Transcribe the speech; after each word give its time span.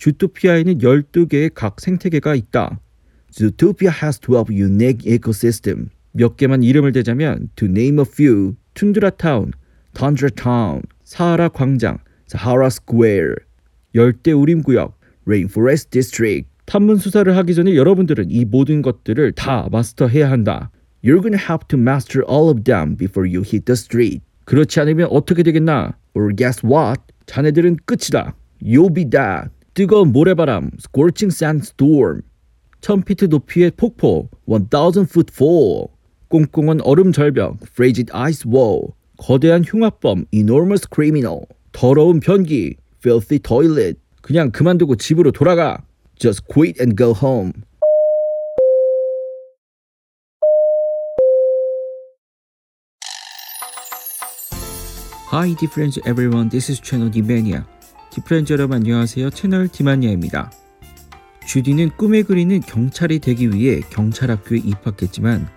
주토피아에는 0.00 0.78
12개의 0.78 1.50
각 1.54 1.78
생태계가 1.78 2.34
있다. 2.34 2.80
Zootopia 3.30 3.92
has 4.02 4.18
12 4.18 4.50
unique 4.50 5.06
ecosystems. 5.06 5.90
몇 6.12 6.36
개만 6.36 6.62
이름을 6.62 6.92
대자면 6.92 7.50
to 7.54 7.68
name 7.68 8.00
a 8.00 8.06
few, 8.08 8.56
툰드라 8.74 9.10
타운, 9.10 9.52
Tundra 9.94 10.30
Town, 10.30 10.82
사하라 11.04 11.48
광장, 11.48 11.98
Sahara 12.32 12.66
Square, 12.66 13.34
열대 13.94 14.32
우림 14.32 14.62
구역, 14.62 14.98
Rainforest 15.26 15.90
District. 15.90 16.48
탐문 16.64 16.96
수사를 16.96 17.36
하기 17.36 17.54
전에 17.54 17.76
여러분들은 17.76 18.30
이 18.30 18.44
모든 18.44 18.80
것들을 18.80 19.32
다 19.32 19.68
마스터해야 19.70 20.30
한다. 20.30 20.70
You're 21.04 21.20
gonna 21.20 21.38
have 21.38 21.66
to 21.68 21.78
master 21.78 22.24
all 22.28 22.48
of 22.48 22.64
them 22.64 22.96
before 22.96 23.28
you 23.28 23.42
hit 23.44 23.66
the 23.66 23.74
street. 23.74 24.22
그렇지 24.46 24.80
않으면 24.80 25.08
어떻게 25.10 25.42
되겠나? 25.42 25.96
Or 26.14 26.34
guess 26.34 26.64
what? 26.64 27.02
자네들은 27.26 27.78
끝이다. 27.84 28.34
You'll 28.62 28.94
be 28.94 29.04
dead. 29.04 29.50
뜨거운 29.80 30.12
모래바람, 30.12 30.72
Scorching 30.78 31.34
sandstorm, 31.34 32.20
1000피트 32.82 33.28
높이의 33.28 33.70
폭포, 33.78 34.28
1000 34.46 35.06
foot 35.08 35.32
fall, 35.32 35.86
꽁꽁한 36.28 36.82
얼음 36.82 37.12
절벽, 37.12 37.56
frigid 37.62 38.12
ice 38.12 38.44
wall, 38.44 38.88
거대한 39.16 39.64
흉악범, 39.64 40.26
enormous 40.34 40.86
criminal, 40.86 41.46
더러운 41.72 42.20
변기, 42.20 42.76
filthy 42.98 43.38
toilet. 43.38 43.98
그냥 44.20 44.50
그만두고 44.50 44.96
집으로 44.96 45.32
돌아가. 45.32 45.82
Just 46.18 46.44
quit 46.46 46.78
and 46.78 46.94
go 46.94 47.14
home. 47.14 47.62
Hi 55.30 55.54
difference 55.54 55.98
everyone, 56.04 56.50
this 56.50 56.70
is 56.70 56.82
channel 56.82 57.10
디마니아. 57.10 57.79
디프렌즈 58.10 58.52
여러분 58.52 58.78
안녕하세요. 58.78 59.30
채널 59.30 59.68
디마니아입니다. 59.68 60.50
주디는 61.46 61.90
꿈에 61.96 62.22
그리는 62.22 62.60
경찰이 62.60 63.20
되기 63.20 63.52
위해 63.52 63.80
경찰학교에 63.88 64.58
입학했지만 64.58 65.48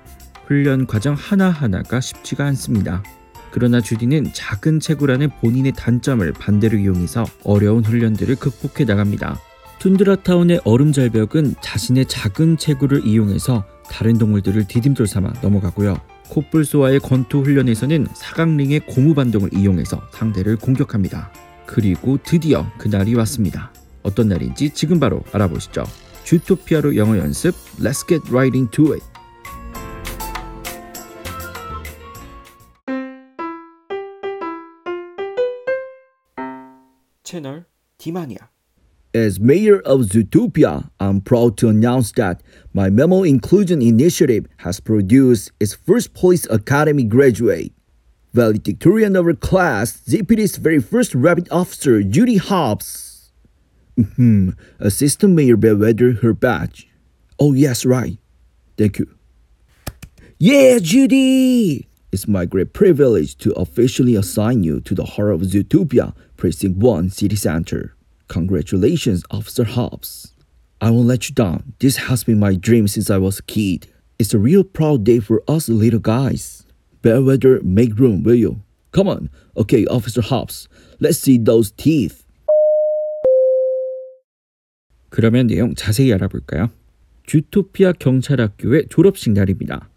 훈련 0.46 0.86
과정 0.86 1.16
하나하나가 1.16 2.00
쉽지가 2.00 2.46
않습니다. 2.48 3.02
그러나 3.50 3.82
주디는 3.82 4.34
작은 4.34 4.80
체구라는 4.80 5.30
본인의 5.42 5.72
단점을 5.72 6.32
반대로 6.34 6.78
이용해서 6.78 7.26
어려운 7.44 7.84
훈련들을 7.84 8.36
극복해 8.36 8.86
나갑니다. 8.86 9.40
툰드라타운의 9.80 10.62
얼음 10.64 10.92
절벽은 10.92 11.56
자신의 11.60 12.06
작은 12.06 12.58
체구를 12.58 13.06
이용해서 13.06 13.66
다른 13.90 14.20
동물들을 14.20 14.68
디딤돌 14.68 15.08
삼아 15.08 15.34
넘어가고요. 15.42 16.00
코뿔소와의 16.30 17.00
권투 17.00 17.42
훈련에서는 17.42 18.08
사각링의 18.14 18.82
고무 18.82 19.16
반동을 19.16 19.50
이용해서 19.56 20.02
상대를 20.12 20.58
공격합니다. 20.58 21.32
그리고 21.66 22.18
드디어 22.24 22.66
그날이 22.78 23.16
왔습니다. 23.16 23.72
어떤 24.04 24.28
날인지 24.28 24.72
지금 24.72 25.00
바로 25.00 25.24
알아보시죠. 25.32 25.84
주토피아로 26.24 26.96
영어 26.96 27.18
연습 27.18 27.54
Let's 27.80 28.08
get 28.08 28.22
right 28.30 28.56
into 28.58 28.94
it. 28.94 29.04
채널 37.24 37.66
디마니아 37.98 38.50
As 39.16 39.40
mayor 39.40 39.80
of 39.86 40.08
Zootopia, 40.08 40.90
I'm 41.00 41.22
proud 41.22 41.56
to 41.58 41.70
announce 41.70 42.12
that 42.14 42.42
my 42.74 42.90
Memo 42.90 43.22
Inclusion 43.22 43.80
Initiative 43.80 44.48
has 44.66 44.80
produced 44.80 45.52
its 45.60 45.76
first 45.76 46.16
Police 46.16 46.48
Academy 46.50 47.04
graduate. 47.04 47.72
Valedictorian 48.34 49.16
of 49.16 49.26
her 49.26 49.36
class, 49.36 50.02
ZPD's 50.08 50.58
very 50.58 50.80
first 50.80 51.14
rabbit 51.14 51.52
officer, 51.52 52.02
Judy 52.02 52.38
Hobbs. 52.38 53.32
Hmm, 54.16 54.52
Assistant 54.80 55.34
Mayor 55.34 55.56
Bellwether, 55.56 56.14
her 56.14 56.34
badge. 56.34 56.90
Oh, 57.40 57.54
yes, 57.54 57.86
right. 57.86 58.18
Thank 58.76 58.98
you. 58.98 59.08
Yeah, 60.40 60.80
Judy! 60.80 61.88
It's 62.12 62.28
my 62.28 62.46
great 62.46 62.74
privilege 62.74 63.38
to 63.38 63.52
officially 63.54 64.16
assign 64.16 64.64
you 64.64 64.82
to 64.82 64.96
the 64.96 65.06
heart 65.06 65.34
of 65.34 65.42
Zootopia, 65.42 66.16
Precinct 66.36 66.78
1 66.78 67.12
City 67.12 67.36
Center. 67.36 67.96
Congratulations, 68.28 69.24
Officer 69.30 69.64
Hobbs. 69.64 70.34
I 70.82 70.90
won't 70.90 71.08
let 71.08 71.30
you 71.30 71.36
down. 71.36 71.74
This 71.80 71.98
has 71.98 72.24
been 72.24 72.40
my 72.40 72.56
dream 72.56 72.88
since 72.88 73.10
I 73.10 73.18
was 73.18 73.40
a 73.40 73.44
kid. 73.44 73.88
It's 74.18 74.34
a 74.34 74.40
real 74.40 74.64
proud 74.64 75.04
day 75.04 75.20
for 75.20 75.44
us 75.48 75.70
little 75.70 76.00
guys. 76.00 76.66
Bellwether, 77.04 77.60
make 77.64 78.00
room, 78.00 78.24
will 78.24 78.40
you? 78.40 78.62
Come 78.94 79.10
on. 79.10 79.30
Okay, 79.58 79.86
Officer 79.88 80.22
Hobbs. 80.22 80.70
Let's 81.00 81.20
see 81.20 81.38
those 81.38 81.72
teeth. 81.76 82.24
그러면 85.10 85.48
내용 85.48 85.76
자세히 85.76 86.12
알아볼까요? 86.14 86.72
주토피아 87.28 87.94
경찰학교의 88.00 88.88
졸업식 88.90 89.34
날입니다. 89.34 89.90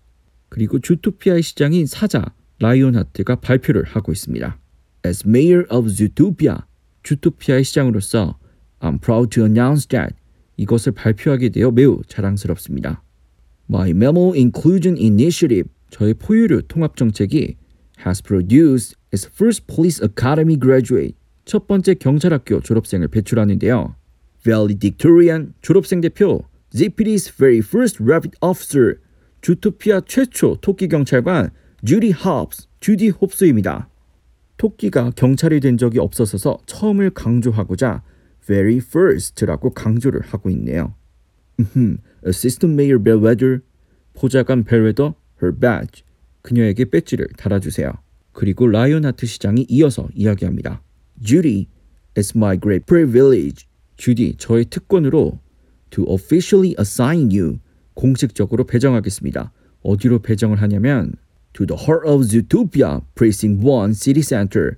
그리고 0.48 0.78
주토피아의 0.78 1.42
시장인 1.42 1.86
사자 1.86 2.34
라이온하트가 2.58 3.36
발표를 3.36 3.84
하고 3.84 4.12
있습니다. 4.12 4.58
As 5.06 5.24
mayor 5.26 5.64
of 5.70 5.88
Zootopia, 5.88 6.64
주토피아의 7.04 7.64
시장으로서 7.64 8.36
I'm 8.80 9.00
proud 9.00 9.30
to 9.30 9.44
announce 9.44 9.86
that 9.88 10.14
이것을 10.56 10.92
발표하게 10.92 11.50
되어 11.50 11.70
매우 11.70 12.02
자랑스럽습니다. 12.08 13.02
my 13.70 13.90
Memo 13.90 14.32
Inclusion 14.34 14.96
Initiative 14.98 15.70
저의 15.96 16.12
포유류 16.12 16.62
통합 16.68 16.94
정책이 16.94 17.56
has 18.04 18.22
produced 18.22 18.98
its 19.14 19.26
first 19.26 19.66
Police 19.66 20.04
Academy 20.04 20.58
graduate. 20.60 21.16
첫 21.46 21.66
번째 21.66 21.94
경찰학교 21.94 22.60
졸업생을 22.60 23.08
배출하는데요. 23.08 23.94
Valedictorian 24.44 25.54
졸업생 25.62 26.02
대표 26.02 26.44
ZPD's 26.74 27.34
very 27.34 27.60
first 27.60 28.02
rabbit 28.02 28.36
officer 28.42 28.98
주토피아 29.40 30.02
최초 30.02 30.58
토끼 30.60 30.86
경찰관 30.88 31.48
Judy 31.82 32.12
Hobbs. 32.12 32.68
주디 32.80 33.08
홉스입니다. 33.08 33.88
토끼가 34.58 35.12
경찰이 35.16 35.60
된 35.60 35.78
적이 35.78 36.00
없어서 36.00 36.58
처음을 36.66 37.08
강조하고자 37.08 38.02
very 38.44 38.76
first라고 38.76 39.70
강조를 39.70 40.20
하고 40.20 40.50
있네요. 40.50 40.94
Assistant 42.26 42.74
Mayor 42.74 43.02
Bellwether, 43.02 43.60
보좌관 44.12 44.64
벨웨더, 44.64 45.14
her 45.42 45.54
badge, 45.54 46.02
그녀에게 46.42 46.86
배지를 46.86 47.28
달아주세요. 47.36 47.92
그리고 48.32 48.66
라이온하트 48.66 49.26
시장이 49.26 49.66
이어서 49.69 50.08
이야기합니다. 50.14 50.82
Judy, 51.22 51.66
it's 52.14 52.36
my 52.36 52.58
great 52.60 52.86
privilege 52.86 53.66
주디, 53.97 54.34
저의 54.38 54.66
특권으로 54.66 55.38
to 55.91 56.04
officially 56.08 56.74
assign 56.78 57.30
you 57.30 57.58
공식적으로 57.94 58.64
배정하겠습니다. 58.64 59.52
어디로 59.82 60.20
배정을 60.20 60.60
하냐면 60.60 61.14
to 61.54 61.64
the 61.66 61.80
heart 61.80 62.06
of 62.06 62.26
Zootopia, 62.26 63.03
Precinct 63.14 63.64
1 63.64 63.94
City 63.94 64.22
Center. 64.22 64.76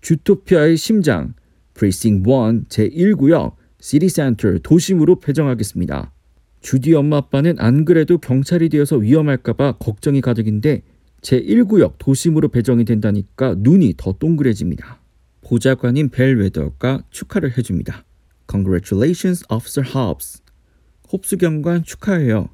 주토피아의 0.00 0.76
심장, 0.76 1.34
Precinct 1.74 2.28
1 2.30 2.64
제1구역 2.68 3.56
City 3.80 4.08
Center 4.08 4.58
도심으로 4.58 5.20
배정하겠습니다. 5.20 6.12
주디 6.60 6.94
엄마 6.94 7.18
아빠는 7.18 7.56
안 7.58 7.84
그래도 7.84 8.18
경찰이 8.18 8.68
되어서 8.68 8.96
위험할까봐 8.96 9.78
걱정이 9.78 10.20
가득인데 10.20 10.82
제1구역 11.22 11.94
도심으로 11.98 12.48
배정이 12.48 12.84
된다니까 12.84 13.56
눈이 13.58 13.94
더 13.96 14.12
동그래집니다. 14.12 15.00
보좌관인 15.42 16.10
벨 16.10 16.38
웨더가 16.38 17.02
축하를 17.10 17.56
해줍니다. 17.56 18.04
Congratulations, 18.50 19.44
Officer 19.50 19.88
Hobbs. 19.96 20.42
홉스 21.12 21.38
경관 21.38 21.82
축하해요. 21.82 22.48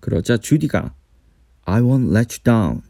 그러자 0.00 0.36
주디가 0.36 0.94
I 1.64 1.80
won't 1.80 2.14
let 2.14 2.36
you 2.36 2.42
down. 2.44 2.82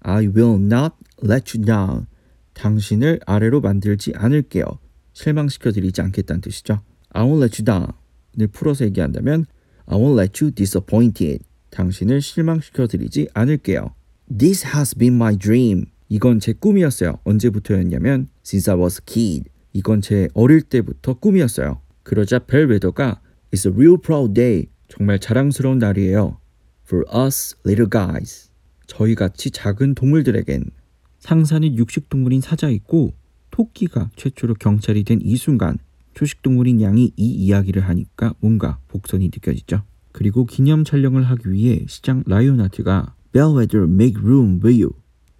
I 0.00 0.26
will 0.26 0.60
not 0.60 0.94
let 1.24 1.56
you 1.56 1.64
down. 1.64 2.06
당신을 2.54 3.20
아래로 3.24 3.60
만들지 3.60 4.12
않을게요. 4.14 4.64
실망시켜드리지 5.12 6.02
않겠다는 6.02 6.40
뜻이죠. 6.40 6.80
I 7.10 7.24
won't 7.24 7.42
let 7.42 7.62
you 7.62 7.64
down을 7.64 8.48
풀어서 8.52 8.84
얘기한다면 8.84 9.46
I 9.90 9.96
won't 9.96 10.16
let 10.20 10.40
you 10.44 10.52
disappointed. 10.54 11.42
당신을 11.70 12.20
실망시켜드리지 12.22 13.28
않을게요. 13.34 13.92
This 14.38 14.64
has 14.66 14.94
been 14.94 15.16
my 15.16 15.36
dream. 15.36 15.86
이건 16.08 16.38
제 16.38 16.52
꿈이었어요. 16.52 17.18
언제부터였냐면 17.24 18.28
since 18.46 18.70
I 18.72 18.78
was 18.80 19.00
a 19.00 19.04
kid. 19.04 19.50
이건 19.72 20.00
제 20.00 20.28
어릴 20.34 20.62
때부터 20.62 21.14
꿈이었어요. 21.14 21.80
그러자 22.04 22.38
벨웨더가 22.40 23.20
It's 23.52 23.66
a 23.68 23.72
real 23.74 23.96
proud 24.00 24.32
day. 24.34 24.66
정말 24.88 25.18
자랑스러운 25.18 25.78
날이에요. 25.78 26.38
For 26.86 27.04
us 27.12 27.56
little 27.66 27.90
guys. 27.90 28.48
저희 28.86 29.16
같이 29.16 29.50
작은 29.50 29.94
동물들에겐 29.96 30.70
상사는 31.18 31.76
육식동물인 31.76 32.40
사자 32.40 32.68
있고 32.70 33.12
토끼가 33.50 34.10
최초로 34.16 34.54
경찰이 34.54 35.02
된 35.04 35.18
이 35.22 35.36
순간 35.36 35.78
초식동물인 36.14 36.80
양이 36.80 37.12
이 37.16 37.26
이야기를 37.26 37.82
하니까 37.88 38.34
뭔가 38.40 38.78
복선이 38.88 39.26
느껴지죠. 39.26 39.82
그리고 40.12 40.44
기념 40.44 40.84
촬영을 40.84 41.24
하기 41.24 41.50
위해 41.52 41.84
시장 41.88 42.22
라이온하트가 42.26 43.14
Bellwether 43.32 43.88
make 43.88 44.20
room 44.20 44.60
will 44.62 44.82
you? 44.82 44.92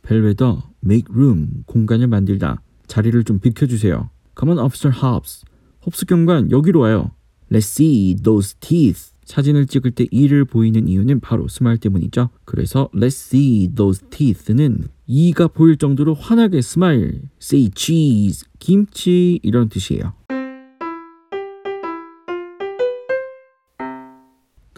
벨웨더 0.03 0.71
make 0.85 1.13
room 1.15 1.65
공간을 1.67 2.07
만들다 2.07 2.63
자리를 2.87 3.23
좀 3.25 3.39
비켜주세요. 3.39 4.11
Come 4.39 4.53
on, 4.53 4.65
Officer 4.65 4.97
Hopps. 4.97 5.45
홉스 5.83 6.08
경관 6.08 6.51
여기로 6.51 6.81
와요. 6.81 7.13
Let's 7.51 7.67
see 7.67 8.17
those 8.17 8.57
teeth. 8.61 9.11
사진을 9.25 9.67
찍을 9.67 9.93
때 9.93 10.07
이를 10.11 10.45
보이는 10.45 10.89
이유는 10.89 11.21
바로 11.21 11.47
smile 11.47 11.79
때문이죠. 11.79 12.31
그래서 12.45 12.89
Let's 12.95 13.29
see 13.33 13.69
those 13.75 14.05
teeth는 14.11 14.89
이가 15.07 15.49
보일 15.49 15.77
정도로 15.77 16.15
환하게 16.15 16.63
smile. 16.63 17.23
Say 17.41 17.71
cheese, 17.75 18.49
김치 18.59 19.39
이런 19.43 19.69
뜻이에요. 19.69 20.15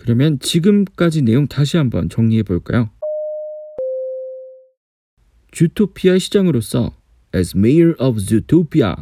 그러면 0.03 0.41
지금까지 0.41 1.23
내용 1.23 1.47
다시 1.47 1.77
한번 1.77 2.09
정리해 2.09 2.43
볼까요? 2.43 2.91
주토피아 5.53 6.19
시장으로서 6.19 6.93
as 7.33 7.57
mayor 7.57 7.95
of 8.01 8.19
Zootopia 8.19 8.97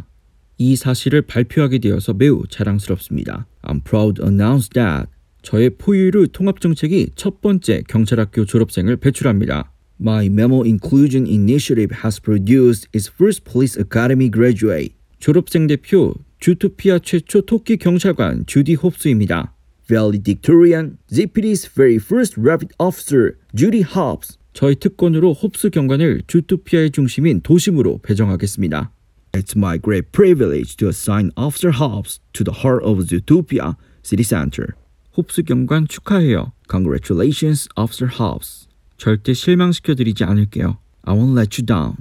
이 0.58 0.76
사실을 0.76 1.22
발표하게 1.22 1.78
되어서 1.78 2.12
매우 2.12 2.46
자랑스럽습니다. 2.46 3.46
I'm 3.62 3.82
proud 3.82 4.20
to 4.20 4.28
announce 4.28 4.68
that 4.74 5.08
저의 5.40 5.70
포유류 5.70 6.28
통합 6.32 6.60
정책이 6.60 7.12
첫 7.14 7.40
번째 7.40 7.82
경찰학교 7.88 8.44
졸업생을 8.44 8.96
배출합니다. 8.96 9.72
My 9.98 10.26
memo 10.26 10.64
inclusion 10.66 11.26
initiative 11.26 11.96
has 12.04 12.20
produced 12.20 12.90
its 12.94 13.10
first 13.10 13.44
police 13.50 13.80
academy 13.80 14.30
graduate. 14.30 14.94
졸업생 15.18 15.66
대표 15.66 16.12
주토피아 16.40 16.98
최초 16.98 17.40
토끼 17.40 17.78
경찰관 17.78 18.44
주디 18.44 18.74
홉스입니다. 18.74 19.54
Valedictorian, 19.90 20.98
ZPD's 21.10 21.66
very 21.66 21.98
first 21.98 22.38
rapid 22.38 22.72
officer, 22.78 23.36
Judy 23.54 23.82
Hobbs. 23.82 24.38
저희 24.52 24.76
특권으로 24.76 25.32
홉스 25.32 25.70
경관을 25.70 26.22
주토피아의 26.28 26.92
중심인 26.92 27.40
도심으로 27.40 27.98
배정하겠습니다. 28.02 28.92
It's 29.32 29.56
my 29.56 29.78
great 29.78 30.12
privilege 30.12 30.76
to 30.76 30.88
assign 30.88 31.30
Officer 31.36 31.72
Hobbs 31.72 32.20
to 32.32 32.44
the 32.44 32.62
heart 32.62 32.84
of 32.84 33.04
Zootopia 33.04 33.76
City 34.02 34.24
Center. 34.24 34.74
홉스 35.16 35.42
경관 35.42 35.88
축하해요. 35.88 36.52
Congratulations, 36.70 37.68
Officer 37.76 38.10
Hobbs. 38.18 38.68
절대 38.96 39.34
실망시켜드리지 39.34 40.24
않을게요. 40.24 40.78
I 41.02 41.16
won't 41.16 41.38
let 41.38 41.60
you 41.60 41.66
down. 41.66 41.96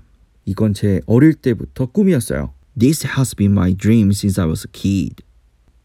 이건 0.45 0.73
제 0.73 1.01
어릴 1.05 1.33
때부터 1.33 1.87
꿈이었어요. 1.87 2.53
This 2.77 3.05
has 3.17 3.35
been 3.35 3.51
my 3.51 3.75
dream 3.75 4.09
since 4.09 4.39
I 4.41 4.47
was 4.47 4.65
a 4.65 4.71
kid. 4.71 5.23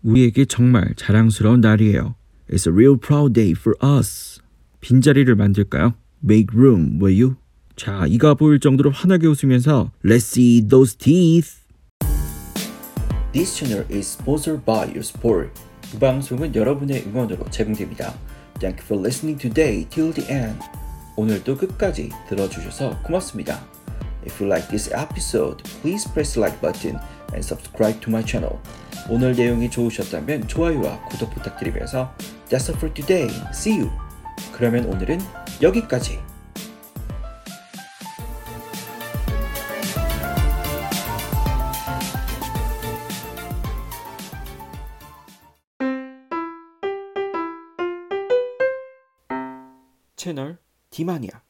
우리에게 0.05 0.45
정말 0.45 0.95
자랑스러운 0.97 1.61
날이에요. 1.61 2.15
It's 2.51 2.69
a 2.69 2.73
real 2.73 2.97
proud 2.99 3.33
day 3.33 3.55
for 3.59 3.75
us. 3.83 4.41
빈자리를 4.81 5.35
만들까요? 5.35 5.95
Make 6.23 6.55
room, 6.55 7.01
will 7.03 7.21
you? 7.21 7.37
자, 7.75 8.05
이가 8.07 8.35
보일 8.35 8.61
정도로 8.61 8.91
환하게 8.91 9.27
웃으면서 9.27 9.91
Let's 10.05 10.29
see 10.31 10.67
those 10.67 10.97
teeth. 10.97 11.65
This 13.33 13.57
channel 13.57 13.85
is 13.91 14.07
sponsored 14.07 14.65
by 14.65 14.87
your 14.89 15.01
support. 15.01 15.51
이 15.95 15.99
방송은 15.99 16.55
여러분의 16.55 17.05
응원으로 17.07 17.51
제공됩니다. 17.51 18.15
Thank 18.61 18.79
you 18.79 18.85
for 18.85 19.01
listening 19.01 19.41
today 19.41 19.89
till 19.89 20.13
the 20.13 20.31
end. 20.31 20.61
오늘도 21.17 21.57
끝까지 21.57 22.11
들어주셔서 22.29 23.03
고맙습니다. 23.03 23.65
If 24.27 24.41
you 24.43 24.49
like 24.49 24.69
this 24.69 24.93
episode, 24.93 25.63
please 25.81 26.07
press 26.13 26.39
like 26.39 26.61
button 26.61 26.99
and 27.35 27.45
subscribe 27.45 28.01
to 28.01 28.11
my 28.11 28.25
channel. 28.27 28.59
오늘 29.11 29.35
내용이 29.35 29.71
좋으셨다면 29.71 30.49
좋아요와 30.49 31.05
구독 31.09 31.35
부탁드리면서 31.35 32.15
That's 32.49 32.71
all 32.71 32.77
for 32.77 32.93
today. 32.95 33.29
See 33.51 33.81
you. 33.81 33.91
그러면 34.53 34.87
오늘은 34.87 35.21
여기까지. 35.61 36.21
채널 50.17 50.57
디마니아 50.89 51.43